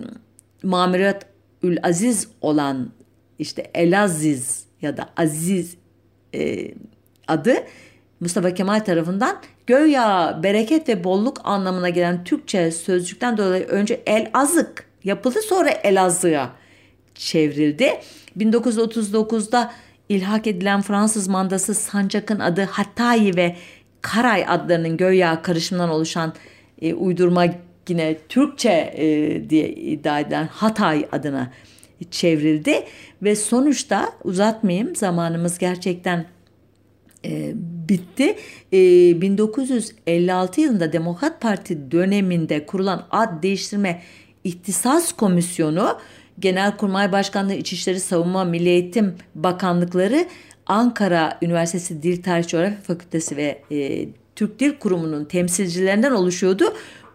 [0.62, 1.26] Mamirat
[1.62, 2.92] Ül Aziz olan
[3.38, 5.76] işte Elaziz ya da Aziz
[6.34, 6.70] e,
[7.28, 7.54] adı
[8.20, 14.84] Mustafa Kemal tarafından göya bereket ve bolluk anlamına gelen Türkçe sözcükten dolayı önce El Azık
[15.04, 16.50] yapıldı sonra Elazığ'a
[17.14, 18.00] çevrildi.
[18.38, 19.72] 1939'da
[20.08, 23.56] ilhak edilen Fransız mandası sancakın adı Hatay ve
[24.02, 26.34] Karay adlarının göya karışımından oluşan
[26.82, 27.44] e, uydurma
[27.88, 31.52] yine Türkçe e, diye iddia edilen Hatay adına
[32.10, 32.84] çevrildi
[33.22, 36.26] ve sonuçta uzatmayayım zamanımız gerçekten
[37.24, 37.54] e,
[37.88, 38.36] bitti.
[38.72, 38.78] E,
[39.20, 44.02] 1956 yılında Demokrat Parti döneminde kurulan ad değiştirme
[44.44, 45.98] ihtisas komisyonu
[46.38, 50.26] Genelkurmay Başkanlığı İçişleri Savunma Milli Eğitim Bakanlıkları
[50.66, 56.64] Ankara Üniversitesi Dil Tarih Coğrafya Fakültesi ve e, Türk Dil Kurumu'nun temsilcilerinden oluşuyordu.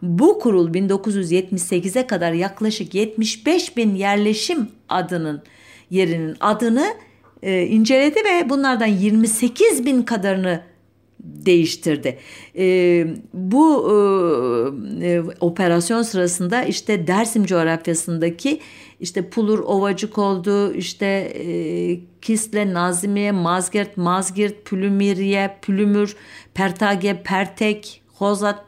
[0.01, 5.43] Bu kurul 1978'e kadar yaklaşık 75 bin yerleşim adının
[5.89, 6.93] yerinin adını
[7.44, 10.62] e, inceledi ve bunlardan 28 bin kadarını
[11.24, 12.18] değiştirdi.
[12.58, 13.91] E, bu
[15.02, 18.60] e, e, operasyon sırasında işte Dersim coğrafyasındaki
[19.00, 26.16] işte Pulur Ovacık oldu, işte e, Kisle, Nazimiye, Mazgirt, Mazgirt, Pülümiriye, Pülümür,
[26.54, 28.66] Pertage, Pertek, Hozat,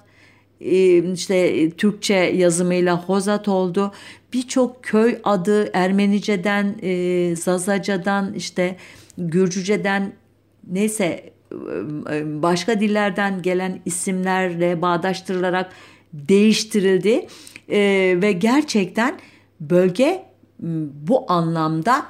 [0.62, 3.92] e, işte Türkçe yazımıyla Hozat oldu.
[4.36, 8.76] Birçok köy adı Ermenice'den, e, Zazacadan, işte
[9.18, 10.14] Gürcüce'den
[10.68, 11.34] neyse
[12.12, 15.72] e, başka dillerden gelen isimlerle bağdaştırılarak
[16.14, 17.28] değiştirildi
[17.70, 17.80] e,
[18.22, 19.20] ve gerçekten
[19.60, 20.26] bölge
[21.08, 22.06] bu anlamda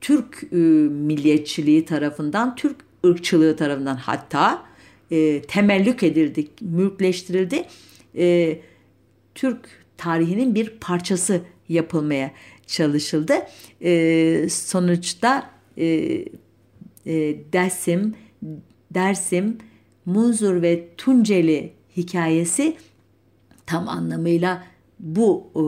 [0.00, 4.62] Türk e, milliyetçiliği tarafından, Türk ırkçılığı tarafından hatta
[5.10, 7.64] e, temellük edildi, mülkleştirildi.
[8.16, 8.58] E,
[9.34, 11.40] Türk tarihinin bir parçası
[11.72, 12.30] yapılmaya
[12.66, 13.34] çalışıldı.
[13.82, 15.86] E, sonuçta e,
[17.06, 18.14] e, Dersim,
[18.94, 19.58] Dersim,
[20.06, 22.76] Munzur ve Tunceli hikayesi
[23.66, 24.64] tam anlamıyla
[25.00, 25.62] bu e,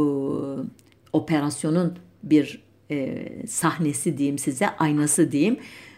[1.12, 5.56] operasyonun bir e, sahnesi diyeyim size, aynası diyeyim.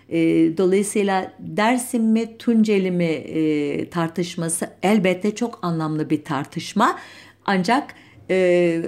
[0.08, 0.18] E,
[0.58, 6.98] dolayısıyla Dersim mi Tunceli mi e, tartışması elbette çok anlamlı bir tartışma.
[7.46, 7.94] Ancak
[8.30, 8.82] e,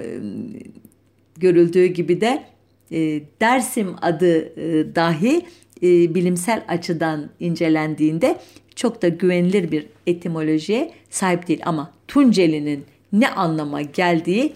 [1.39, 2.43] görüldüğü gibi de
[2.91, 5.45] e, Dersim adı e, dahi
[5.83, 8.39] e, bilimsel açıdan incelendiğinde
[8.75, 11.61] çok da güvenilir bir etimolojiye sahip değil.
[11.65, 14.53] Ama Tunceli'nin ne anlama geldiği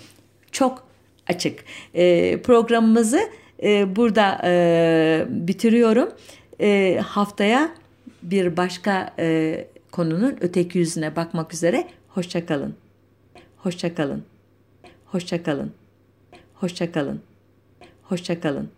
[0.52, 0.84] çok
[1.28, 1.64] açık.
[1.94, 3.20] E, programımızı
[3.64, 6.10] e, burada e, bitiriyorum.
[6.62, 7.76] E, haftaya
[8.24, 11.88] bir başka e, konunun öteki yüzüne bakmak üzere.
[12.08, 12.76] Hoşçakalın.
[13.58, 14.24] Hoşçakalın.
[15.06, 15.83] Hoşçakalın.
[16.64, 17.22] Hoşçakalın.
[18.04, 18.72] Hoşçakalın.